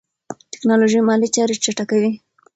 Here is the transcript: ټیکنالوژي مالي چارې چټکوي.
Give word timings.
ټیکنالوژي 0.51 0.99
مالي 1.07 1.27
چارې 1.35 1.55
چټکوي. 1.63 2.11